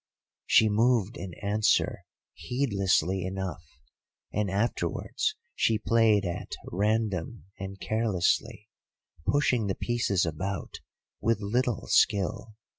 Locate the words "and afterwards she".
4.33-5.77